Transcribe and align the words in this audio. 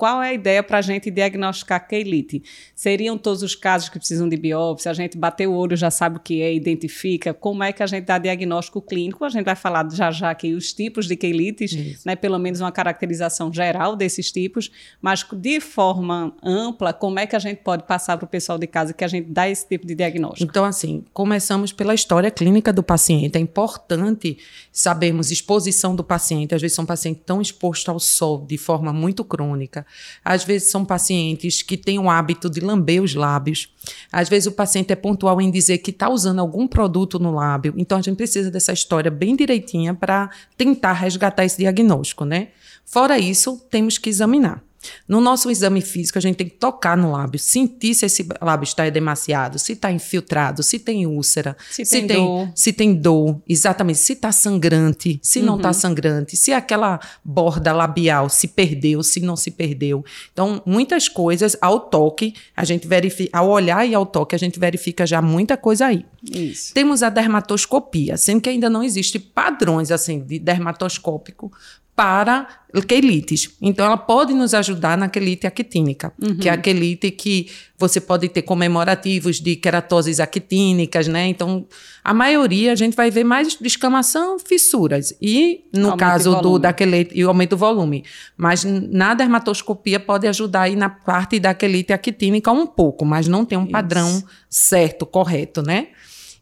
qual 0.00 0.22
é 0.22 0.30
a 0.30 0.32
ideia 0.32 0.62
para 0.62 0.78
a 0.78 0.80
gente 0.80 1.10
diagnosticar 1.10 1.86
quelite? 1.86 2.42
Seriam 2.74 3.18
todos 3.18 3.42
os 3.42 3.54
casos 3.54 3.90
que 3.90 3.98
precisam 3.98 4.26
de 4.26 4.34
biópsia? 4.34 4.90
A 4.90 4.94
gente 4.94 5.18
bateu 5.18 5.52
o 5.52 5.54
olho, 5.54 5.76
já 5.76 5.90
sabe 5.90 6.16
o 6.16 6.20
que 6.20 6.40
é, 6.40 6.54
identifica. 6.54 7.34
Como 7.34 7.62
é 7.62 7.70
que 7.70 7.82
a 7.82 7.86
gente 7.86 8.06
dá 8.06 8.16
diagnóstico 8.16 8.80
clínico? 8.80 9.26
A 9.26 9.28
gente 9.28 9.44
vai 9.44 9.54
falar 9.54 9.86
já 9.92 10.10
já 10.10 10.30
aqui 10.30 10.54
os 10.54 10.72
tipos 10.72 11.06
de 11.06 11.16
quelites, 11.16 12.02
né, 12.02 12.16
pelo 12.16 12.38
menos 12.38 12.62
uma 12.62 12.72
caracterização 12.72 13.52
geral 13.52 13.94
desses 13.94 14.32
tipos, 14.32 14.70
mas 15.02 15.22
de 15.34 15.60
forma 15.60 16.34
ampla, 16.42 16.94
como 16.94 17.18
é 17.18 17.26
que 17.26 17.36
a 17.36 17.38
gente 17.38 17.58
pode 17.58 17.82
passar 17.82 18.16
para 18.16 18.24
o 18.24 18.28
pessoal 18.28 18.56
de 18.56 18.66
casa 18.66 18.94
que 18.94 19.04
a 19.04 19.08
gente 19.08 19.30
dá 19.30 19.50
esse 19.50 19.68
tipo 19.68 19.86
de 19.86 19.94
diagnóstico? 19.94 20.50
Então, 20.50 20.64
assim, 20.64 21.04
começamos 21.12 21.74
pela 21.74 21.92
história 21.92 22.30
clínica 22.30 22.72
do 22.72 22.82
paciente. 22.82 23.36
É 23.36 23.40
importante 23.40 24.38
sabermos 24.72 25.30
exposição 25.30 25.94
do 25.94 26.02
paciente. 26.02 26.54
Às 26.54 26.62
vezes 26.62 26.74
são 26.74 26.86
pacientes 26.86 27.22
tão 27.26 27.42
expostos 27.42 27.86
ao 27.86 28.00
sol 28.00 28.46
de 28.46 28.56
forma 28.56 28.94
muito 28.94 29.22
crônica. 29.22 29.84
Às 30.24 30.44
vezes 30.44 30.70
são 30.70 30.84
pacientes 30.84 31.62
que 31.62 31.76
têm 31.76 31.98
o 31.98 32.10
hábito 32.10 32.48
de 32.48 32.60
lamber 32.60 33.02
os 33.02 33.14
lábios. 33.14 33.72
Às 34.12 34.28
vezes 34.28 34.46
o 34.46 34.52
paciente 34.52 34.92
é 34.92 34.96
pontual 34.96 35.40
em 35.40 35.50
dizer 35.50 35.78
que 35.78 35.90
está 35.90 36.08
usando 36.08 36.38
algum 36.38 36.66
produto 36.66 37.18
no 37.18 37.32
lábio. 37.32 37.74
Então 37.76 37.98
a 37.98 38.02
gente 38.02 38.16
precisa 38.16 38.50
dessa 38.50 38.72
história 38.72 39.10
bem 39.10 39.36
direitinha 39.36 39.94
para 39.94 40.30
tentar 40.56 40.92
resgatar 40.92 41.44
esse 41.44 41.58
diagnóstico, 41.58 42.24
né? 42.24 42.48
Fora 42.84 43.18
isso, 43.18 43.60
temos 43.70 43.98
que 43.98 44.08
examinar. 44.08 44.62
No 45.06 45.20
nosso 45.20 45.50
exame 45.50 45.80
físico, 45.80 46.18
a 46.18 46.20
gente 46.20 46.36
tem 46.36 46.48
que 46.48 46.56
tocar 46.56 46.96
no 46.96 47.12
lábio, 47.12 47.38
sentir 47.38 47.94
se 47.94 48.06
esse 48.06 48.26
lábio 48.40 48.64
está 48.64 48.88
demasiado, 48.88 49.58
se 49.58 49.72
está 49.72 49.90
infiltrado, 49.92 50.62
se 50.62 50.78
tem 50.78 51.06
úlcera, 51.06 51.56
se, 51.70 51.84
se 51.84 51.90
tem, 51.90 52.06
tem, 52.06 52.16
dor. 52.16 52.52
se 52.54 52.72
tem 52.72 52.94
dor, 52.94 53.42
exatamente, 53.48 53.98
se 53.98 54.14
está 54.14 54.32
sangrante, 54.32 55.20
se 55.22 55.40
tá 55.40 55.40
uhum. 55.40 55.46
não 55.46 55.56
está 55.56 55.72
sangrante, 55.72 56.36
se 56.36 56.52
aquela 56.52 56.98
borda 57.24 57.72
labial 57.72 58.28
se 58.28 58.48
perdeu, 58.48 59.02
se 59.02 59.20
não 59.20 59.36
se 59.36 59.50
perdeu. 59.50 60.04
Então, 60.32 60.62
muitas 60.64 61.08
coisas 61.08 61.56
ao 61.60 61.80
toque, 61.80 62.34
a 62.56 62.64
gente 62.64 62.86
verifica, 62.86 63.36
ao 63.36 63.48
olhar 63.48 63.86
e 63.86 63.94
ao 63.94 64.06
toque, 64.06 64.34
a 64.34 64.38
gente 64.38 64.58
verifica 64.58 65.06
já 65.06 65.20
muita 65.20 65.56
coisa 65.56 65.86
aí. 65.86 66.06
Isso. 66.22 66.72
Temos 66.72 67.02
a 67.02 67.10
dermatoscopia, 67.10 68.16
sendo 68.16 68.40
que 68.40 68.48
ainda 68.48 68.70
não 68.70 68.82
existe 68.82 69.18
padrões 69.18 69.90
assim 69.90 70.20
de 70.20 70.38
dermatoscópico 70.38 71.50
para 72.00 72.48
quelites. 72.86 73.50
Então, 73.60 73.84
ela 73.84 73.98
pode 73.98 74.32
nos 74.32 74.54
ajudar 74.54 74.96
na 74.96 75.06
quelite 75.06 75.46
actínica, 75.46 76.10
uhum. 76.18 76.38
que 76.38 76.48
é 76.48 76.52
a 76.52 76.56
quelite 76.56 77.10
que 77.10 77.50
você 77.76 78.00
pode 78.00 78.26
ter 78.30 78.40
comemorativos 78.40 79.38
de 79.38 79.54
queratoses 79.54 80.18
actínicas, 80.18 81.06
né? 81.08 81.26
Então, 81.26 81.66
a 82.02 82.14
maioria 82.14 82.72
a 82.72 82.74
gente 82.74 82.96
vai 82.96 83.10
ver 83.10 83.24
mais 83.24 83.54
descamação, 83.54 84.38
fissuras. 84.38 85.12
E, 85.20 85.66
no 85.74 85.90
aumento 85.90 85.98
caso 85.98 86.40
do, 86.40 86.58
da 86.58 86.72
quelite, 86.72 87.14
e 87.14 87.20
aumento 87.20 87.50
do 87.50 87.58
volume. 87.58 88.02
Mas 88.34 88.64
na 88.64 89.12
dermatoscopia 89.12 90.00
pode 90.00 90.26
ajudar 90.26 90.62
aí 90.62 90.76
na 90.76 90.88
parte 90.88 91.38
da 91.38 91.52
quelite 91.52 91.92
actínica 91.92 92.50
um 92.50 92.66
pouco, 92.66 93.04
mas 93.04 93.28
não 93.28 93.44
tem 93.44 93.58
um 93.58 93.64
Isso. 93.64 93.72
padrão 93.72 94.24
certo, 94.48 95.04
correto, 95.04 95.60
né? 95.60 95.88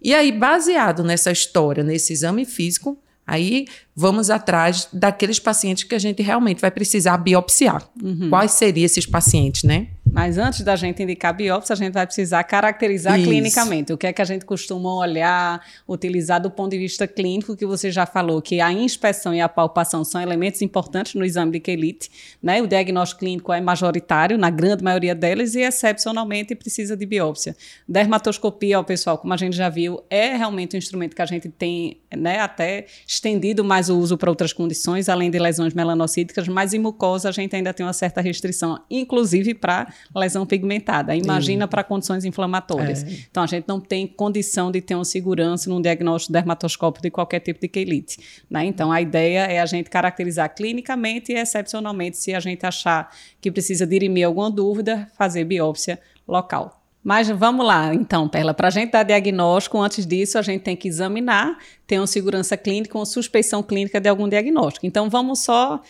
E 0.00 0.14
aí, 0.14 0.30
baseado 0.30 1.02
nessa 1.02 1.32
história, 1.32 1.82
nesse 1.82 2.12
exame 2.12 2.44
físico, 2.44 2.96
Aí 3.28 3.66
vamos 3.94 4.30
atrás 4.30 4.88
daqueles 4.90 5.38
pacientes 5.38 5.84
que 5.84 5.94
a 5.94 5.98
gente 5.98 6.22
realmente 6.22 6.62
vai 6.62 6.70
precisar 6.70 7.18
biopsiar. 7.18 7.86
Uhum. 8.02 8.30
Quais 8.30 8.52
seriam 8.52 8.86
esses 8.86 9.04
pacientes, 9.04 9.64
né? 9.64 9.88
Mas 10.10 10.38
antes 10.38 10.62
da 10.62 10.74
gente 10.74 11.02
indicar 11.02 11.34
biópsia, 11.34 11.74
a 11.74 11.76
gente 11.76 11.92
vai 11.92 12.06
precisar 12.06 12.42
caracterizar 12.44 13.18
Isso. 13.18 13.28
clinicamente. 13.28 13.92
O 13.92 13.98
que 13.98 14.06
é 14.06 14.12
que 14.12 14.22
a 14.22 14.24
gente 14.24 14.44
costuma 14.46 14.94
olhar, 14.94 15.60
utilizar 15.86 16.40
do 16.40 16.50
ponto 16.50 16.70
de 16.70 16.78
vista 16.78 17.06
clínico, 17.06 17.54
que 17.54 17.66
você 17.66 17.90
já 17.90 18.06
falou, 18.06 18.40
que 18.40 18.60
a 18.60 18.72
inspeção 18.72 19.34
e 19.34 19.40
a 19.40 19.48
palpação 19.48 20.04
são 20.04 20.20
elementos 20.20 20.62
importantes 20.62 21.14
no 21.14 21.24
exame 21.24 21.52
de 21.52 21.60
quelite. 21.60 22.10
Né? 22.42 22.62
O 22.62 22.66
diagnóstico 22.66 23.20
clínico 23.20 23.52
é 23.52 23.60
majoritário, 23.60 24.38
na 24.38 24.48
grande 24.48 24.82
maioria 24.82 25.14
delas, 25.14 25.54
e 25.54 25.60
excepcionalmente 25.60 26.54
precisa 26.54 26.96
de 26.96 27.04
biópsia. 27.04 27.54
Dermatoscopia, 27.86 28.80
ó, 28.80 28.82
pessoal, 28.82 29.18
como 29.18 29.34
a 29.34 29.36
gente 29.36 29.56
já 29.56 29.68
viu, 29.68 30.02
é 30.08 30.36
realmente 30.36 30.74
um 30.74 30.78
instrumento 30.78 31.14
que 31.14 31.22
a 31.22 31.26
gente 31.26 31.50
tem 31.50 31.98
né, 32.16 32.40
até 32.40 32.86
estendido 33.06 33.64
mais 33.64 33.88
o 33.88 33.98
uso 33.98 34.16
para 34.16 34.30
outras 34.30 34.52
condições, 34.52 35.08
além 35.08 35.30
de 35.30 35.38
lesões 35.38 35.74
melanocíticas, 35.74 36.48
mas 36.48 36.72
em 36.72 36.78
mucosa 36.78 37.28
a 37.28 37.32
gente 37.32 37.54
ainda 37.54 37.72
tem 37.72 37.84
uma 37.84 37.92
certa 37.92 38.20
restrição, 38.20 38.80
inclusive 38.90 39.54
para 39.54 39.92
lesão 40.14 40.46
pigmentada. 40.46 41.14
Imagina 41.14 41.68
para 41.68 41.84
condições 41.84 42.24
inflamatórias. 42.24 43.04
É. 43.04 43.08
Então, 43.30 43.42
a 43.42 43.46
gente 43.46 43.66
não 43.68 43.80
tem 43.80 44.06
condição 44.06 44.70
de 44.70 44.80
ter 44.80 44.94
uma 44.94 45.04
segurança 45.04 45.68
num 45.68 45.80
diagnóstico 45.80 46.32
dermatoscópico 46.32 47.02
de 47.02 47.10
qualquer 47.10 47.40
tipo 47.40 47.60
de 47.60 47.68
quelite. 47.68 48.18
Né? 48.48 48.64
Então, 48.64 48.90
a 48.90 49.00
ideia 49.00 49.40
é 49.40 49.60
a 49.60 49.66
gente 49.66 49.90
caracterizar 49.90 50.54
clinicamente 50.54 51.32
e 51.32 51.36
excepcionalmente, 51.36 52.16
se 52.16 52.34
a 52.34 52.40
gente 52.40 52.64
achar 52.64 53.14
que 53.40 53.50
precisa 53.50 53.86
dirimir 53.86 54.26
alguma 54.26 54.50
dúvida, 54.50 55.10
fazer 55.16 55.44
biópsia 55.44 55.98
local. 56.26 56.77
Mas 57.08 57.26
vamos 57.30 57.64
lá, 57.64 57.94
então, 57.94 58.28
Perla, 58.28 58.52
para 58.52 58.68
a 58.68 58.70
gente 58.70 58.90
dar 58.90 59.02
diagnóstico, 59.02 59.80
antes 59.80 60.04
disso, 60.04 60.36
a 60.36 60.42
gente 60.42 60.60
tem 60.60 60.76
que 60.76 60.86
examinar, 60.86 61.56
ter 61.86 61.98
uma 61.98 62.06
segurança 62.06 62.54
clínica, 62.54 62.98
uma 62.98 63.06
suspeição 63.06 63.62
clínica 63.62 63.98
de 63.98 64.10
algum 64.10 64.28
diagnóstico. 64.28 64.84
Então, 64.84 65.08
vamos 65.08 65.38
só 65.38 65.80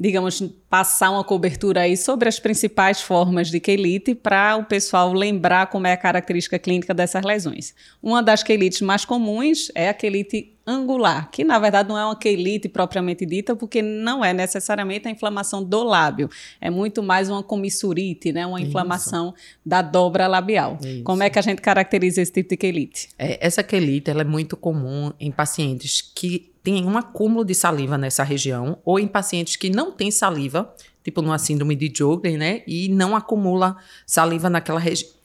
digamos, 0.00 0.40
passar 0.70 1.10
uma 1.10 1.24
cobertura 1.24 1.82
aí 1.82 1.96
sobre 1.96 2.28
as 2.28 2.38
principais 2.38 3.00
formas 3.00 3.50
de 3.50 3.58
quelite 3.58 4.14
para 4.14 4.56
o 4.56 4.64
pessoal 4.64 5.12
lembrar 5.12 5.66
como 5.68 5.86
é 5.88 5.92
a 5.92 5.96
característica 5.96 6.58
clínica 6.58 6.94
dessas 6.94 7.24
lesões. 7.24 7.74
Uma 8.00 8.22
das 8.22 8.44
quelites 8.44 8.80
mais 8.80 9.04
comuns 9.04 9.72
é 9.74 9.88
a 9.88 9.94
quelite 9.94 10.56
angular, 10.68 11.30
que 11.30 11.42
na 11.42 11.58
verdade 11.58 11.88
não 11.88 11.98
é 11.98 12.04
uma 12.04 12.16
quelite 12.16 12.68
propriamente 12.68 13.24
dita, 13.24 13.56
porque 13.56 13.80
não 13.80 14.24
é 14.24 14.32
necessariamente 14.32 15.08
a 15.08 15.10
inflamação 15.10 15.64
do 15.64 15.82
lábio, 15.82 16.28
é 16.60 16.68
muito 16.68 17.02
mais 17.02 17.30
uma 17.30 17.42
comissurite, 17.42 18.32
né, 18.32 18.46
uma 18.46 18.60
inflamação 18.60 19.34
Isso. 19.34 19.46
da 19.64 19.80
dobra 19.80 20.26
labial. 20.26 20.78
Isso. 20.82 21.02
Como 21.02 21.22
é 21.22 21.30
que 21.30 21.38
a 21.38 21.42
gente 21.42 21.62
caracteriza 21.62 22.20
esse 22.20 22.32
tipo 22.32 22.50
de 22.50 22.56
quelite? 22.56 23.08
É, 23.18 23.44
essa 23.44 23.62
quelite 23.62 24.10
ela 24.10 24.20
é 24.20 24.24
muito 24.24 24.56
comum 24.56 25.12
em 25.18 25.30
pacientes 25.30 26.00
que 26.00 26.52
tem 26.62 26.84
um 26.84 26.98
acúmulo 26.98 27.44
de 27.44 27.54
saliva 27.54 27.96
nessa 27.96 28.22
região, 28.22 28.78
ou 28.84 28.98
em 28.98 29.06
pacientes 29.06 29.56
que 29.56 29.70
não 29.70 29.90
têm 29.90 30.10
saliva, 30.10 30.74
tipo 31.02 31.22
numa 31.22 31.38
síndrome 31.38 31.74
de 31.74 31.90
Jogren, 31.94 32.36
né? 32.36 32.62
E 32.66 32.88
não 32.90 33.16
acumula 33.16 33.76
saliva 34.06 34.50
naquela 34.50 34.78
região. 34.78 35.17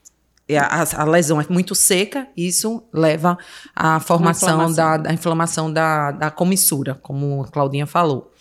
A, 0.59 1.02
a, 1.02 1.06
lesão 1.06 1.40
é 1.40 1.46
muito 1.50 1.74
seca, 1.74 2.28
isso 2.36 2.84
leva 2.92 3.38
à 3.74 4.00
formação 4.02 4.50
inflamação. 4.50 4.76
Da, 4.76 4.98
da, 4.98 5.14
inflamação 5.14 5.74
da, 5.74 6.12
da 6.12 6.31
comissura, 6.31 6.96
como 7.02 7.44
a 7.44 7.48
Claudinha 7.48 7.88
falou. 7.88 8.33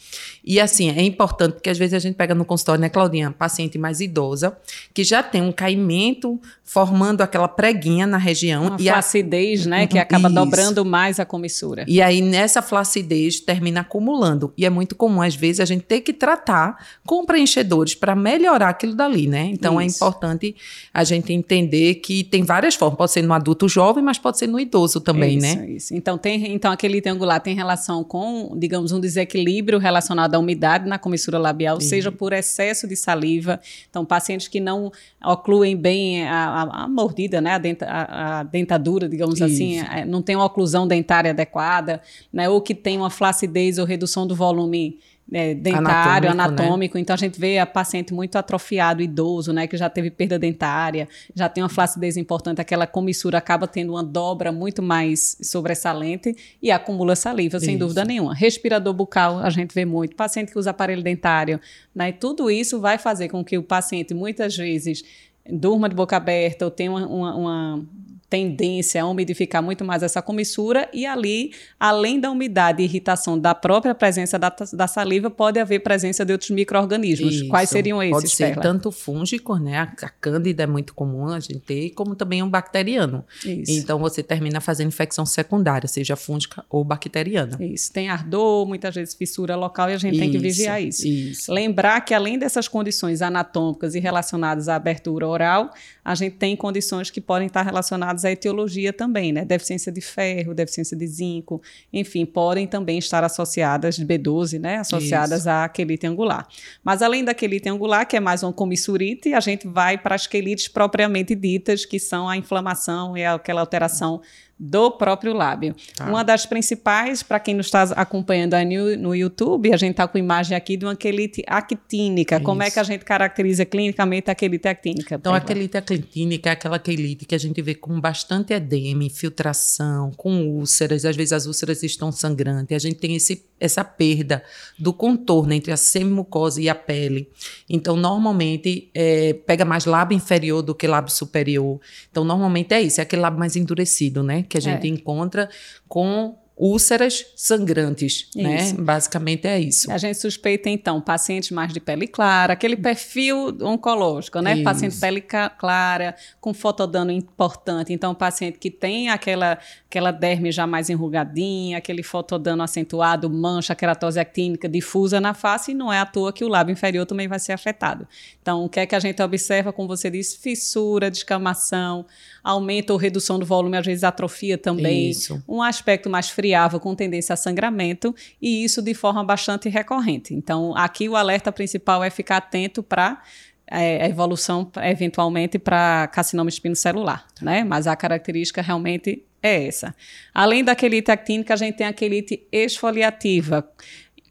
E 0.45 0.59
assim, 0.59 0.91
é 0.91 1.03
importante 1.03 1.55
porque 1.55 1.71
às 1.71 1.79
vezes 1.79 1.95
a 1.95 1.99
gente 1.99 2.17
pega 2.17 2.35
no 2.35 2.45
consultório, 2.45 2.81
né, 2.81 2.89
Claudinha, 2.89 3.31
paciente 3.31 3.79
mais 3.79 4.01
idosa, 4.01 4.57
que 4.93 5.05
já 5.05 5.23
tem 5.23 5.41
um 5.41 5.53
caimento 5.53 6.41
formando 6.65 7.21
aquela 7.21 7.47
preguinha 7.47 8.07
na 8.07 8.17
região. 8.17 8.69
Uma 8.69 8.77
e 8.81 8.85
flacidez, 8.85 9.67
a... 9.67 9.71
né, 9.71 9.87
que 9.87 9.99
acaba 9.99 10.29
Isso. 10.29 10.35
dobrando 10.35 10.85
mais 10.85 11.21
a 11.21 11.25
comissura. 11.25 11.85
E 11.87 12.03
aí 12.03 12.21
nessa 12.21 12.61
flacidez 12.61 13.41
termina 13.41 13.83
acumulando. 13.83 14.53
E 14.57 14.67
é 14.67 14.71
muito 14.71 14.97
comum 14.97 15.23
às 15.23 15.35
vezes 15.35 15.61
a 15.61 15.65
gente 15.65 15.83
ter 15.83 16.01
que 16.01 16.13
tratar 16.13 16.77
com 17.07 17.25
preenchedores 17.25 17.95
para 17.95 18.17
melhorar 18.17 18.71
aquilo 18.71 18.95
dali, 18.95 19.29
né? 19.29 19.49
Então 19.53 19.81
é 19.81 19.87
Isso. 19.87 20.03
é 20.03 20.09
importante 20.09 20.57
a 20.93 21.05
gente 21.05 21.33
entender 21.33 21.97
que 21.97 22.25
tem 22.25 22.43
várias 22.43 22.75
formas, 22.75 22.99
pode 22.99 23.13
ser 23.13 23.23
no 23.23 23.33
adulto 23.33 23.69
jovem, 23.69 24.03
mas 24.03 24.19
pode 24.19 24.39
ser 24.39 24.49
no 24.49 24.59
idoso 24.59 25.01
também, 25.01 25.39
isso, 25.39 25.57
né? 25.57 25.71
Isso. 25.71 25.95
Então 25.95 26.19
tem 26.19 26.53
então 26.53 26.73
aquele 26.73 27.01
triangular 27.01 27.41
tem 27.41 27.55
relação 27.55 28.03
com, 28.03 28.57
digamos, 28.57 28.93
um 28.93 28.99
desequilíbrio 28.99 29.79
relacionado 29.79 30.32
da 30.33 30.39
umidade 30.39 30.89
na 30.89 30.99
comissura 30.99 31.39
labial, 31.39 31.79
Sim. 31.81 31.89
seja 31.89 32.11
por 32.11 32.33
excesso 32.33 32.89
de 32.89 32.97
saliva. 32.97 33.61
Então, 33.89 34.05
pacientes 34.05 34.49
que 34.49 34.59
não 34.59 34.91
ocluem 35.23 35.77
bem 35.77 36.27
a, 36.27 36.47
a, 36.47 36.85
a 36.85 36.89
mordida, 36.89 37.41
né, 37.41 37.53
a, 37.53 37.59
denta, 37.59 37.87
a, 37.87 38.43
dentadura, 38.43 39.09
digamos 39.09 39.35
Isso. 39.35 39.45
assim, 39.45 39.77
não 40.07 40.23
tem 40.23 40.35
uma 40.35 40.47
oclusão 40.47 40.89
dentária 40.89 41.31
adequada, 41.31 42.01
né, 42.33 42.49
ou 42.49 42.63
que 42.63 42.75
tem 42.75 42.97
uma 42.97 43.11
flacidez 43.11 43.79
ou 43.79 43.85
redução 43.85 44.27
do 44.27 44.35
volume 44.35 44.99
é, 45.33 45.55
dentário, 45.55 46.31
anatômico, 46.31 46.37
né? 46.37 46.43
anatômico. 46.45 46.95
Né? 46.97 47.01
Então 47.01 47.15
a 47.15 47.17
gente 47.17 47.41
vê 47.41 47.59
a 47.59 47.67
paciente 47.67 48.13
muito 48.13 48.37
atrofiado, 48.37 49.03
idoso, 49.03 49.53
né, 49.53 49.67
que 49.67 49.77
já 49.77 49.89
teve 49.89 50.11
perda 50.11 50.39
dentária, 50.39 51.09
já 51.35 51.49
tem 51.49 51.63
uma 51.63 51.69
flacidez 51.69 52.17
importante, 52.17 52.61
aquela 52.61 52.87
comissura 52.87 53.39
acaba 53.39 53.67
tendo 53.67 53.93
uma 53.93 54.03
dobra 54.03 54.53
muito 54.53 54.83
mais 54.83 55.37
sobressalente 55.43 56.37
e 56.61 56.71
acumula 56.71 57.17
saliva, 57.17 57.59
sem 57.59 57.79
dúvida 57.79 58.05
nenhuma. 58.05 58.35
Respirador 58.35 58.93
bucal, 58.93 59.39
a 59.39 59.51
gente 59.51 59.75
vê 59.75 59.85
muito. 59.85 60.15
Paciente 60.15 60.53
que 60.53 60.59
usa 60.59 60.71
aparelho 60.71 61.03
dentário, 61.03 61.61
né? 61.95 62.11
E 62.11 62.13
tudo 62.13 62.51
isso 62.51 62.81
vai 62.81 62.99
fazer 62.99 63.29
com 63.29 63.45
que 63.45 63.57
o 63.57 63.63
paciente 63.63 64.13
muitas 64.13 64.57
vezes 64.57 65.03
durma 65.51 65.89
de 65.89 65.95
boca 65.95 66.17
aberta 66.17 66.65
ou 66.65 66.71
tenha 66.71 66.91
uma, 66.91 67.07
uma, 67.07 67.35
uma 67.35 67.87
tendência 68.33 69.03
a 69.03 69.07
umidificar 69.07 69.63
muito 69.63 69.85
mais 69.85 70.03
essa 70.03 70.23
comissura 70.23 70.89
e 70.91 71.05
ali, 71.05 71.53
além 71.79 72.19
da 72.19 72.31
umidade 72.31 72.81
e 72.81 72.87
irritação 72.87 73.39
da 73.39 73.55
própria 73.55 73.95
presença 73.95 74.39
da, 74.39 74.51
da 74.73 74.87
saliva, 74.87 75.29
pode 75.29 75.61
haver 75.61 75.81
presença 75.81 76.25
de 76.25 76.33
outros 76.33 76.49
micro-organismos. 76.49 77.43
Quais 77.43 77.69
seriam 77.69 78.03
esses, 78.03 78.15
Pode 78.15 78.31
ser 78.31 78.47
Perla? 78.47 78.63
tanto 78.63 78.91
fúngicos, 78.91 79.61
né? 79.61 79.81
A, 79.81 80.07
a 80.07 80.09
cândida 80.09 80.63
é 80.63 80.67
muito 80.67 80.95
comum 80.95 81.27
a 81.27 81.41
gente 81.41 81.59
ter, 81.59 81.91
como 81.91 82.15
também 82.15 82.43
um 82.43 82.49
bacteriano. 82.49 83.23
Isso. 83.45 83.71
Então, 83.71 83.99
você 83.99 84.23
termina 84.23 84.63
fazendo 84.63 84.89
infecção 84.89 85.27
secundária, 85.27 85.87
seja 85.87 86.17
fúngica 86.17 86.65
ou 86.71 86.83
bacteriana. 86.83 87.59
Isso. 87.61 87.93
Tem 87.93 88.09
ardor, 88.09 88.67
muitas 88.67 88.95
vezes 88.95 89.13
fissura 89.13 89.55
local 89.57 89.91
e 89.91 89.93
a 89.93 89.99
gente 89.99 90.15
isso, 90.15 90.23
tem 90.23 90.31
que 90.31 90.39
vigiar 90.39 90.83
isso. 90.83 91.07
isso. 91.07 91.53
Lembrar 91.53 92.01
que, 92.01 92.15
além 92.15 92.39
dessas 92.39 92.67
condições 92.67 93.21
anatômicas 93.21 93.95
e 93.95 94.01
relacionadas 94.01 94.71
à 94.71 94.77
abertura 94.77 95.29
oral, 95.29 95.71
a 96.03 96.15
gente 96.15 96.37
tem 96.37 96.57
condições 96.57 97.11
que 97.11 97.21
podem 97.21 97.49
estar 97.49 97.61
relacionadas 97.61 98.22
à 98.25 98.31
etiologia 98.31 98.93
também, 98.93 99.33
né? 99.33 99.45
Deficiência 99.45 99.91
de 99.91 100.01
ferro, 100.01 100.55
deficiência 100.55 100.97
de 100.97 101.07
zinco, 101.07 101.61
enfim, 101.93 102.25
podem 102.25 102.67
também 102.67 102.99
estar 102.99 103.25
associadas, 103.25 103.99
B12, 103.99 104.59
né? 104.59 104.79
Associadas 104.79 105.41
Isso. 105.41 105.51
à 105.51 105.69
quelite 105.69 106.07
angular. 106.07 106.47
Mas 106.83 107.03
além 107.03 107.25
da 107.25 107.35
quelite 107.35 107.69
angular, 107.69 108.07
que 108.07 108.17
é 108.17 108.21
mais 108.21 108.43
uma 108.43 108.53
comissurite, 108.53 109.33
a 109.35 109.41
gente 109.41 109.67
vai 109.67 109.99
para 109.99 110.15
as 110.15 110.27
quelites 110.27 110.69
propriamente 110.69 111.35
ditas, 111.35 111.85
que 111.85 111.99
são 111.99 112.29
a 112.29 112.37
inflamação 112.37 113.17
e 113.17 113.25
aquela 113.25 113.61
alteração 113.61 114.21
do 114.65 114.93
próprio 114.93 115.33
lábio. 115.33 115.75
Tá. 115.97 116.09
Uma 116.09 116.23
das 116.23 116.47
principais, 116.47 117.21
para 117.21 117.41
quem 117.41 117.53
nos 117.53 117.67
está 117.67 117.83
acompanhando 117.97 118.55
aí 118.55 118.65
no, 118.65 118.97
no 118.97 119.15
YouTube, 119.15 119.75
a 119.75 119.77
gente 119.77 119.91
está 119.91 120.07
com 120.07 120.17
imagem 120.17 120.57
aqui 120.57 120.77
de 120.77 120.85
uma 120.85 120.95
quelite 120.95 121.43
actínica. 121.49 122.37
Isso. 122.37 122.45
Como 122.45 122.63
é 122.63 122.71
que 122.71 122.79
a 122.79 122.85
gente 122.85 123.05
caracteriza 123.05 123.65
clinicamente 123.65 124.31
a 124.31 124.37
quelite 124.37 124.69
actínica? 124.69 125.17
Então, 125.17 125.35
a 125.35 125.41
quelite 125.41 125.77
actínica 125.77 126.51
é 126.51 126.53
aquela 126.53 126.79
quelite 126.79 127.25
que 127.25 127.35
a 127.35 127.39
gente 127.39 127.61
vê 127.61 127.75
com 127.75 128.01
bastante 128.01 128.53
edema, 128.53 129.03
infiltração, 129.03 130.13
com 130.17 130.47
úlceras, 130.47 131.05
às 131.05 131.17
vezes 131.17 131.33
as 131.33 131.47
úlceras 131.47 131.83
estão 131.83 132.13
sangrantes, 132.13 132.77
a 132.77 132.79
gente 132.79 133.01
tem 133.01 133.17
esse, 133.17 133.45
essa 133.63 133.85
perda 133.85 134.43
do 134.77 134.93
contorno 134.93 135.53
entre 135.53 135.73
a 135.73 135.77
semimucosa 135.77 136.61
e 136.61 136.69
a 136.69 136.75
pele. 136.75 137.31
Então, 137.71 137.97
normalmente, 137.97 138.91
é, 138.93 139.35
pega 139.47 139.65
mais 139.65 139.85
lábio 139.85 140.17
inferior 140.17 140.63
do 140.63 140.75
que 140.75 140.87
lábio 140.87 141.13
superior. 141.13 141.81
Então, 142.11 142.25
normalmente 142.25 142.75
é 142.75 142.83
isso, 142.83 143.01
é 143.01 143.03
aquele 143.03 143.23
lábio 143.23 143.39
mais 143.39 143.55
endurecido, 143.55 144.23
né? 144.23 144.45
que 144.49 144.59
a 144.59 144.61
gente 144.61 144.87
é. 144.87 144.91
encontra 144.91 145.49
com 145.89 146.37
úlceras 146.57 147.27
sangrantes, 147.35 148.29
né? 148.37 148.57
isso. 148.57 148.77
né? 148.77 148.83
Basicamente 148.83 149.47
é 149.47 149.59
isso. 149.59 149.91
A 149.91 149.99
gente 149.99 150.19
suspeita, 150.19 150.69
então, 150.69 151.01
pacientes 151.01 151.51
mais 151.51 151.73
de 151.73 151.81
pele 151.81 152.07
clara, 152.07 152.53
aquele 152.53 152.77
perfil 152.77 153.57
oncológico, 153.63 154.41
né? 154.41 154.55
Isso. 154.55 154.65
Paciente 154.65 154.97
pele 154.99 155.21
clara, 155.21 156.15
com 156.41 156.53
fotodano 156.53 157.11
importante. 157.11 157.93
Então, 157.93 158.15
paciente 158.15 158.59
que 158.59 158.71
tem 158.71 159.09
aquela, 159.09 159.59
aquela 159.89 160.11
derme 160.11 160.53
já 160.53 160.67
mais 160.67 160.91
enrugadinha, 160.91 161.79
aquele 161.79 162.03
fotodano 162.03 162.63
acentuado, 162.63 163.29
mancha, 163.31 163.75
queratose 163.75 164.21
actínica 164.21 164.69
difusa 164.69 165.21
na 165.21 165.35
face, 165.35 165.73
e 165.73 165.75
não 165.75 165.93
é 165.93 166.01
à 166.01 166.07
toa 166.07 166.33
que 166.33 166.45
o 166.45 166.49
lábio 166.49 166.73
inferior 166.73 167.07
também 167.07 167.29
vai 167.29 167.39
ser 167.39 167.53
afetado. 167.53 168.07
Então, 168.41 168.65
o 168.65 168.69
que 168.69 168.81
é 168.81 168.87
que 168.87 168.95
a 168.95 169.01
gente 169.01 169.23
observa, 169.23 169.73
como 169.73 169.89
você 169.89 170.11
disse, 170.11 170.39
fissura, 170.39 171.11
descamação, 171.11 172.05
aumento 172.43 172.91
ou 172.91 172.97
redução 172.97 173.39
do 173.39 173.47
volume, 173.47 173.77
às 173.77 173.87
vezes 173.87 174.05
atrofia 174.05 174.59
também. 174.59 175.11
Isso. 175.11 175.43
Um 175.49 175.63
aspecto 175.63 176.11
mais 176.11 176.29
friável 176.29 176.81
com 176.81 176.95
tendência 176.95 177.33
a 177.33 177.37
sangramento 177.37 178.15
e 178.41 178.65
isso 178.65 178.83
de 178.83 178.95
forma 178.95 179.23
bastante 179.23 179.69
recorrente. 179.69 180.35
Então, 180.35 180.77
aqui 180.77 181.09
o 181.09 181.17
alerta 181.17 181.53
principal 181.53 182.03
é 182.03 182.11
ficar 182.11 182.39
atento 182.39 182.83
para 182.83 183.23
é, 183.67 184.05
a 184.05 184.09
evolução 184.09 184.71
eventualmente 184.83 185.59
para 185.59 186.09
carcinoma 186.09 186.51
espinocelular, 186.51 187.27
né? 187.41 187.65
Mas 187.65 187.87
a 187.87 187.95
característica 187.97 188.61
realmente 188.61 189.25
é 189.43 189.67
essa. 189.67 189.95
Além 190.35 190.63
da 190.63 190.75
quelite 190.75 191.11
actínica, 191.11 191.55
a 191.55 191.57
gente 191.57 191.77
tem 191.77 191.87
a 191.87 191.93
quelite 191.93 192.47
exfoliativa. 192.53 193.69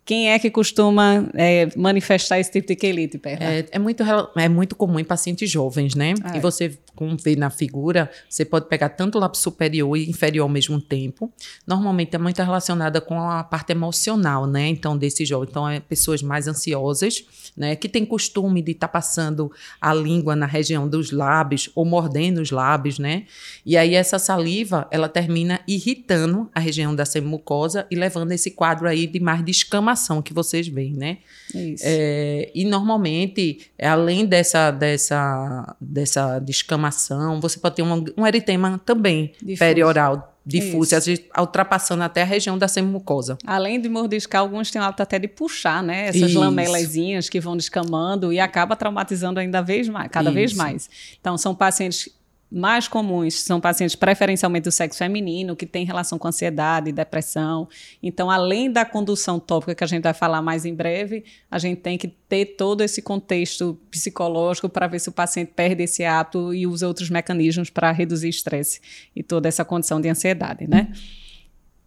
Quem 0.04 0.32
é 0.32 0.40
que 0.40 0.50
costuma 0.50 1.30
é, 1.36 1.70
manifestar 1.76 2.40
esse 2.40 2.52
tipo 2.52 2.68
de 2.68 2.76
quelite, 2.76 3.18
Perla? 3.18 3.46
É, 3.46 3.66
é, 3.72 3.80
muito, 3.80 4.04
é 4.36 4.50
muito 4.50 4.76
comum 4.76 5.00
em 5.00 5.04
pacientes 5.04 5.50
jovens, 5.50 5.96
né? 5.96 6.14
É. 6.34 6.38
E 6.38 6.40
você, 6.40 6.78
como 6.96 7.18
vê 7.18 7.36
na 7.36 7.50
figura, 7.50 8.10
você 8.30 8.44
pode 8.44 8.68
pegar 8.68 8.90
tanto 8.90 9.18
o 9.18 9.22
lábio 9.22 9.38
superior 9.38 9.96
e 9.98 10.10
inferior 10.10 10.44
ao 10.44 10.50
mesmo 10.50 10.80
tempo. 10.80 11.32
Normalmente 11.68 12.16
é 12.16 12.20
muito 12.20 12.42
relacionada 12.42 13.00
com 13.00 13.20
a 13.20 13.44
parte 13.44 13.72
emocional, 13.72 14.48
né? 14.48 14.68
Então, 14.68 14.98
desse 14.98 15.26
jovem. 15.26 15.50
Então, 15.50 15.68
é 15.68 15.80
pessoas 15.80 16.24
mais 16.24 16.48
ansiosas, 16.48 17.24
né? 17.56 17.76
Que 17.76 17.88
tem 17.88 18.06
costume 18.06 18.62
de 18.62 18.72
estar 18.72 18.88
tá 18.88 18.92
passando 18.92 19.52
a 19.80 19.94
língua 19.94 20.36
na 20.36 20.46
região 20.46 20.88
dos 20.88 21.12
lábios 21.12 21.70
ou 21.76 21.86
mordendo 21.86 22.42
os 22.42 22.52
lábios, 22.52 22.98
né? 22.98 23.26
E 23.66 23.78
aí 23.78 23.96
essa 23.96 24.18
saliva, 24.18 24.88
ela 24.90 25.10
termina 25.10 25.60
irritando 25.68 26.50
a 26.54 26.60
região 26.60 26.96
da 26.96 27.06
semimucosa 27.06 27.86
e 27.92 27.96
levando 27.96 28.32
esse 28.32 28.52
quadro 28.52 28.88
aí 28.88 29.06
de 29.06 29.20
mais 29.20 29.44
descamação 29.44 29.82
inflamação 29.92 30.22
que 30.22 30.34
vocês 30.34 30.68
veem, 30.68 30.94
né? 30.94 31.18
Isso. 31.54 31.84
É, 31.86 32.52
e 32.54 32.66
normalmente, 32.66 33.72
além 33.82 34.26
dessa, 34.26 34.72
dessa, 34.72 35.76
dessa 35.80 36.40
descamação, 36.82 37.40
você 37.40 37.60
pode 37.60 37.76
ter 37.76 37.84
um, 37.84 38.04
um 38.18 38.26
eritema 38.26 38.82
também 38.86 39.34
Difuso. 39.40 39.60
perioral 39.60 40.28
difuso, 40.44 40.96
às 40.96 41.06
vezes 41.06 41.24
ultrapassando 41.38 42.02
até 42.02 42.24
a 42.24 42.26
região 42.26 42.58
da 42.58 42.68
semimucosa. 42.68 43.38
Além 43.46 43.80
de 43.80 43.88
mordiscar, 43.88 44.42
alguns 44.42 44.72
têm 44.72 44.82
o 44.82 44.84
hábito 44.84 45.04
até 45.04 45.20
de 45.20 45.28
puxar, 45.28 45.84
né? 45.84 46.08
Essas 46.08 46.34
lamelazinhas 46.34 47.30
que 47.30 47.40
vão 47.40 47.56
descamando 47.56 48.34
e 48.34 48.40
acaba 48.40 48.76
traumatizando 48.76 49.40
ainda 49.40 49.62
vez 49.62 49.88
mais, 49.88 50.10
cada 50.10 50.30
Isso. 50.30 50.34
vez 50.34 50.54
mais. 50.54 50.90
Então, 51.20 51.38
são 51.38 51.54
pacientes 51.54 52.10
mais 52.52 52.88
comuns 52.88 53.42
são 53.42 53.62
pacientes 53.62 53.96
preferencialmente 53.96 54.66
do 54.66 54.72
sexo 54.72 55.00
feminino, 55.00 55.56
que 55.56 55.66
têm 55.66 55.86
relação 55.86 56.20
com 56.20 56.28
ansiedade, 56.28 56.92
depressão. 56.92 57.70
Então, 58.04 58.30
além 58.30 58.70
da 58.70 58.84
condução 58.84 59.40
tópica, 59.40 59.74
que 59.74 59.84
a 59.84 59.88
gente 59.88 60.04
vai 60.04 60.14
falar 60.14 60.42
mais 60.42 60.66
em 60.66 60.76
breve, 60.76 61.24
a 61.50 61.58
gente 61.58 61.80
tem 61.80 61.98
que 61.98 62.10
ter 62.10 62.58
todo 62.58 62.82
esse 62.82 63.02
contexto 63.02 63.80
psicológico 63.90 64.68
para 64.68 64.88
ver 64.88 65.00
se 65.00 65.08
o 65.08 65.14
paciente 65.14 65.54
perde 65.56 65.84
esse 65.84 66.04
hábito 66.04 66.54
e 66.54 66.68
usa 66.68 66.88
outros 66.88 67.10
mecanismos 67.10 67.70
para 67.70 67.92
reduzir 67.92 68.28
estresse 68.28 68.82
e 69.16 69.24
toda 69.24 69.48
essa 69.48 69.64
condição 69.64 70.02
de 70.02 70.10
ansiedade, 70.10 70.68
né? 70.68 70.90
Uhum 70.90 71.21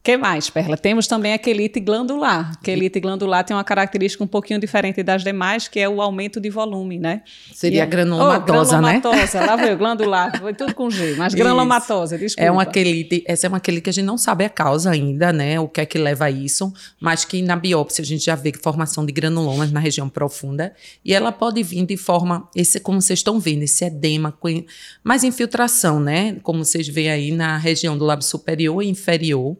que 0.04 0.18
mais, 0.18 0.50
Perla? 0.50 0.76
Temos 0.76 1.06
também 1.06 1.32
a 1.32 1.38
quelite 1.38 1.80
glandular. 1.80 2.50
A 2.52 2.62
quelite 2.62 3.00
glandular 3.00 3.42
tem 3.42 3.56
uma 3.56 3.64
característica 3.64 4.22
um 4.22 4.26
pouquinho 4.26 4.60
diferente 4.60 5.02
das 5.02 5.24
demais, 5.24 5.66
que 5.66 5.80
é 5.80 5.88
o 5.88 6.02
aumento 6.02 6.38
de 6.38 6.50
volume, 6.50 6.98
né? 6.98 7.22
Seria 7.54 7.84
a 7.84 7.86
granulomatosa, 7.86 8.42
oh, 8.76 8.82
granulomatosa, 8.82 9.40
né? 9.40 9.46
lá 9.46 9.56
veio, 9.56 9.78
glandular, 9.78 10.38
foi 10.38 10.52
tudo 10.52 10.74
com 10.74 10.90
G, 10.90 11.14
mas 11.16 11.32
granulomatosa, 11.34 12.18
desculpa. 12.18 12.46
É 12.46 12.50
uma 12.50 12.66
quelite, 12.66 13.24
essa 13.26 13.46
é 13.46 13.48
uma 13.48 13.58
quelite 13.58 13.84
que 13.84 13.88
a 13.88 13.92
gente 13.94 14.04
não 14.04 14.18
sabe 14.18 14.44
a 14.44 14.50
causa 14.50 14.90
ainda, 14.90 15.32
né? 15.32 15.58
O 15.58 15.66
que 15.66 15.80
é 15.80 15.86
que 15.86 15.96
leva 15.96 16.26
a 16.26 16.30
isso, 16.30 16.70
mas 17.00 17.24
que 17.24 17.40
na 17.40 17.56
biópsia 17.56 18.02
a 18.02 18.04
gente 18.04 18.26
já 18.26 18.34
vê 18.34 18.52
formação 18.62 19.06
de 19.06 19.12
granulomas 19.12 19.72
na 19.72 19.80
região 19.80 20.10
profunda, 20.10 20.74
e 21.02 21.14
ela 21.14 21.32
pode 21.32 21.62
vir 21.62 21.86
de 21.86 21.96
forma, 21.96 22.46
esse, 22.54 22.78
como 22.78 23.00
vocês 23.00 23.20
estão 23.20 23.40
vendo, 23.40 23.62
esse 23.62 23.82
edema, 23.86 24.30
com 24.30 24.64
mais 25.02 25.24
infiltração, 25.24 25.98
né? 25.98 26.36
Como 26.42 26.62
vocês 26.62 26.86
veem 26.86 27.10
aí 27.10 27.32
na 27.32 27.56
região 27.56 27.96
do 27.96 28.04
lábio 28.04 28.26
superior 28.26 28.82
e 28.82 28.88
inferior, 28.90 29.56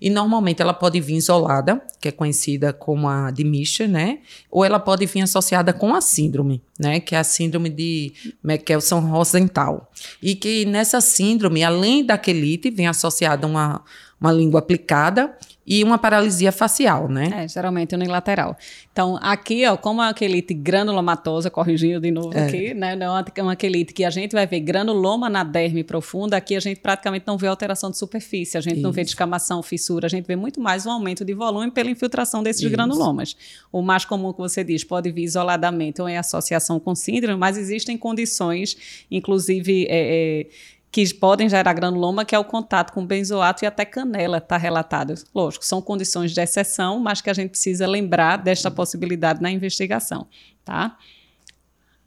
e 0.00 0.08
normalmente 0.08 0.62
ela 0.62 0.72
pode 0.72 1.00
vir 1.00 1.16
isolada, 1.16 1.82
que 2.00 2.08
é 2.08 2.12
conhecida 2.12 2.72
como 2.72 3.08
a 3.08 3.30
de 3.30 3.44
Mischer, 3.44 3.88
né? 3.88 4.20
Ou 4.50 4.64
ela 4.64 4.80
pode 4.80 5.04
vir 5.06 5.20
associada 5.22 5.72
com 5.72 5.94
a 5.94 6.00
síndrome, 6.00 6.62
né? 6.78 7.00
Que 7.00 7.14
é 7.14 7.18
a 7.18 7.24
síndrome 7.24 7.68
de 7.68 8.12
Michelson-Rosenthal. 8.42 9.90
E 10.22 10.34
que 10.34 10.64
nessa 10.64 11.00
síndrome, 11.00 11.62
além 11.62 12.04
da 12.04 12.16
quelite, 12.16 12.70
vem 12.70 12.86
associada 12.86 13.46
uma, 13.46 13.82
uma 14.20 14.32
língua 14.32 14.60
aplicada 14.60 15.36
e 15.66 15.84
uma 15.84 15.98
paralisia 15.98 16.50
facial, 16.50 17.08
né? 17.08 17.44
É, 17.44 17.48
geralmente 17.48 17.94
unilateral. 17.94 18.56
Então, 18.92 19.18
aqui, 19.22 19.66
ó, 19.66 19.76
como 19.76 20.00
a 20.00 20.12
quelite 20.12 20.54
granulomatosa, 20.54 21.50
corrigindo 21.50 22.00
de 22.00 22.10
novo 22.10 22.36
é. 22.36 22.46
aqui, 22.46 22.74
né? 22.74 22.96
Não 22.96 23.16
é 23.16 23.42
uma 23.42 23.54
quelite 23.54 23.92
que 23.92 24.04
a 24.04 24.10
gente 24.10 24.32
vai 24.32 24.46
ver 24.46 24.60
granuloma 24.60 25.28
na 25.28 25.44
derme 25.44 25.84
profunda, 25.84 26.36
aqui 26.36 26.56
a 26.56 26.60
gente 26.60 26.80
praticamente 26.80 27.24
não 27.26 27.36
vê 27.36 27.46
alteração 27.46 27.90
de 27.90 27.98
superfície, 27.98 28.56
a 28.56 28.60
gente 28.60 28.74
Isso. 28.74 28.82
não 28.82 28.90
vê 28.90 29.04
descamação, 29.04 29.62
fissura, 29.62 30.06
a 30.06 30.10
gente 30.10 30.26
vê 30.26 30.34
muito 30.34 30.60
mais 30.60 30.86
um 30.86 30.90
aumento 30.90 31.24
de 31.24 31.34
volume 31.34 31.70
pela 31.70 31.90
infiltração 31.90 32.42
desses 32.42 32.62
Isso. 32.62 32.70
granulomas. 32.70 33.36
O 33.70 33.82
mais 33.82 34.04
comum 34.04 34.32
que 34.32 34.38
você 34.38 34.64
diz 34.64 34.82
pode 34.82 35.10
vir 35.12 35.24
isoladamente 35.24 36.00
ou 36.00 36.08
em 36.08 36.16
associação 36.16 36.80
com 36.80 36.94
síndrome, 36.94 37.38
mas 37.38 37.56
existem 37.56 37.96
condições, 37.96 39.04
inclusive. 39.10 39.86
É, 39.88 40.40
é, 40.40 40.79
que 40.90 41.14
podem 41.14 41.48
gerar 41.48 41.72
granuloma, 41.72 42.24
que 42.24 42.34
é 42.34 42.38
o 42.38 42.44
contato 42.44 42.92
com 42.92 43.06
benzoato 43.06 43.64
e 43.64 43.66
até 43.66 43.84
canela 43.84 44.38
está 44.38 44.56
relatado. 44.56 45.14
Lógico, 45.34 45.64
são 45.64 45.80
condições 45.80 46.32
de 46.32 46.40
exceção, 46.40 46.98
mas 46.98 47.20
que 47.20 47.30
a 47.30 47.34
gente 47.34 47.50
precisa 47.50 47.86
lembrar 47.86 48.36
desta 48.36 48.70
possibilidade 48.70 49.40
na 49.40 49.50
investigação, 49.50 50.26
tá? 50.64 50.96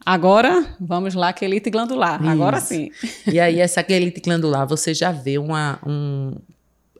Agora, 0.04 0.76
vamos 0.78 1.14
lá, 1.14 1.32
quelite 1.32 1.70
glandular. 1.70 2.20
Isso. 2.20 2.30
Agora 2.30 2.60
sim. 2.60 2.90
E 3.26 3.40
aí, 3.40 3.58
essa 3.58 3.82
quelite 3.82 4.20
glandular, 4.20 4.66
você 4.66 4.92
já 4.92 5.10
vê 5.10 5.38
uma, 5.38 5.78
um, 5.86 6.36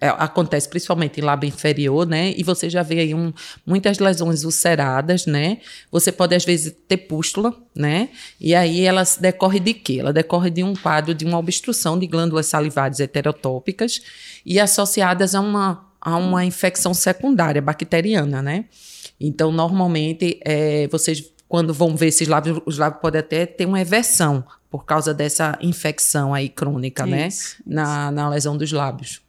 é, 0.05 0.09
acontece 0.19 0.69
principalmente 0.69 1.19
em 1.19 1.25
lábio 1.25 1.49
inferior, 1.49 2.07
né? 2.07 2.35
E 2.37 2.43
você 2.43 2.69
já 2.69 2.83
vê 2.83 3.01
aí 3.01 3.15
um, 3.15 3.33
muitas 3.65 3.99
lesões 3.99 4.45
ulceradas, 4.45 5.25
né? 5.25 5.61
Você 5.91 6.13
pode, 6.13 6.35
às 6.35 6.45
vezes, 6.45 6.77
ter 6.87 6.99
pústula, 6.99 7.55
né? 7.75 8.11
E 8.39 8.55
aí 8.55 8.83
ela 8.83 9.03
decorre 9.19 9.59
de 9.59 9.73
quê? 9.73 9.97
Ela 10.01 10.13
decorre 10.13 10.51
de 10.51 10.63
um 10.63 10.75
quadro 10.75 11.15
de 11.15 11.25
uma 11.25 11.39
obstrução 11.39 11.99
de 11.99 12.07
glândulas 12.07 12.45
salivares 12.45 13.01
heterotópicas 13.01 14.03
e 14.45 14.61
associadas 14.61 15.35
a 15.35 15.41
uma, 15.41 15.87
a 15.99 16.19
uma 16.19 16.45
infecção 16.45 16.93
secundária 16.93 17.63
bacteriana, 17.63 18.43
né? 18.43 18.67
Então, 19.19 19.51
normalmente, 19.51 20.39
é, 20.45 20.87
vocês, 20.89 21.33
quando 21.49 21.73
vão 21.73 21.97
ver 21.97 22.09
esses 22.09 22.29
lábios, 22.29 22.61
os 22.67 22.77
lábios 22.77 23.01
podem 23.01 23.21
até 23.21 23.47
ter 23.47 23.65
uma 23.65 23.81
eversão 23.81 24.45
por 24.71 24.85
causa 24.85 25.15
dessa 25.15 25.57
infecção 25.63 26.35
aí 26.35 26.51
crônica, 26.51 27.07
né? 27.07 27.29
Isso. 27.29 27.57
Na, 27.65 28.11
na 28.11 28.29
lesão 28.29 28.55
dos 28.55 28.71
lábios. 28.71 29.24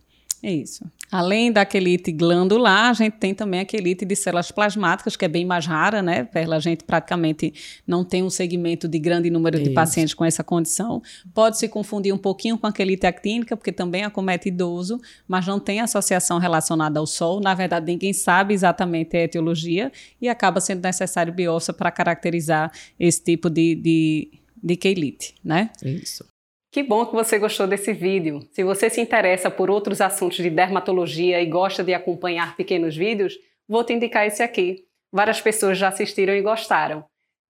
É 0.46 0.52
isso. 0.52 0.86
Além 1.12 1.52
da 1.52 1.66
quelite 1.66 2.12
glandular, 2.12 2.92
a 2.92 2.94
gente 2.94 3.14
tem 3.14 3.34
também 3.34 3.62
a 3.62 3.66
quelite 3.66 4.06
de 4.06 4.16
células 4.16 4.52
plasmáticas, 4.52 5.16
que 5.16 5.26
é 5.26 5.28
bem 5.28 5.44
mais 5.44 5.66
rara, 5.66 6.04
né? 6.04 6.24
Pela 6.26 6.60
gente 6.60 6.84
praticamente 6.84 7.52
não 7.88 8.06
tem 8.06 8.22
um 8.22 8.30
segmento 8.30 8.88
de 8.88 9.00
grande 9.00 9.32
número 9.32 9.58
de 9.58 9.64
Isso. 9.64 9.74
pacientes 9.74 10.14
com 10.14 10.24
essa 10.24 10.44
condição. 10.44 11.02
Pode 11.34 11.58
se 11.58 11.68
confundir 11.68 12.14
um 12.14 12.18
pouquinho 12.20 12.60
com 12.60 12.68
a 12.68 12.72
quelite 12.72 13.08
actínica, 13.08 13.58
porque 13.58 13.72
também 13.72 14.04
acomete 14.04 14.50
idoso, 14.50 15.02
mas 15.28 15.48
não 15.48 15.60
tem 15.60 15.80
associação 15.80 16.38
relacionada 16.38 17.00
ao 17.00 17.08
sol. 17.08 17.40
Na 17.40 17.56
verdade, 17.56 17.88
ninguém 17.88 18.14
sabe 18.14 18.54
exatamente 18.54 19.18
a 19.18 19.24
etiologia 19.24 19.92
e 20.22 20.30
acaba 20.30 20.62
sendo 20.62 20.84
necessário 20.84 21.34
biópsia 21.34 21.74
para 21.74 21.90
caracterizar 21.90 22.72
esse 23.00 23.24
tipo 23.24 23.50
de, 23.50 23.74
de, 23.74 24.32
de 24.64 24.76
quelite, 24.76 25.34
né? 25.44 25.72
Isso. 25.84 26.24
Que 26.76 26.84
bom 26.84 27.06
que 27.06 27.16
você 27.16 27.40
gostou 27.40 27.66
desse 27.66 27.94
vídeo. 27.94 28.42
Se 28.52 28.62
você 28.62 28.90
se 28.90 29.00
interessa 29.00 29.50
por 29.50 29.70
outros 29.70 30.02
assuntos 30.02 30.36
de 30.40 30.50
dermatologia 30.50 31.42
e 31.42 31.46
gosta 31.46 31.82
de 31.82 31.94
acompanhar 31.94 32.58
pequenos 32.58 32.98
vídeos, 32.98 33.40
vou 33.66 33.82
te 33.82 33.94
indicar 33.94 34.28
esse 34.28 34.44
aqui. 34.44 34.84
Várias 35.10 35.40
pessoas 35.40 35.78
já 35.78 35.88
assistiram 35.88 36.36
e 36.36 36.42
gostaram. 36.42 37.06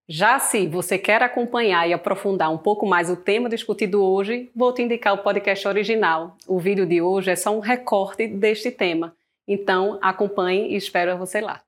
Já 0.08 0.38
se 0.38 0.68
você 0.68 1.00
quer 1.00 1.24
acompanhar 1.24 1.90
e 1.90 1.94
aprofundar 1.94 2.54
um 2.54 2.58
pouco 2.60 2.86
mais 2.86 3.10
o 3.10 3.16
tema 3.16 3.50
discutido 3.50 4.06
hoje, 4.06 4.52
vou 4.56 4.72
te 4.72 4.84
indicar 4.84 5.16
o 5.16 5.24
podcast 5.24 5.68
original. 5.68 6.38
O 6.48 6.60
vídeo 6.60 6.86
de 6.86 7.02
hoje 7.02 7.32
é 7.32 7.36
só 7.36 7.50
um 7.50 7.62
recorte 7.62 8.28
deste 8.28 8.70
tema. 8.70 9.16
Então, 9.48 9.98
acompanhe 10.04 10.68
e 10.68 10.76
espero 10.76 11.18
você 11.18 11.42
lá. 11.42 11.64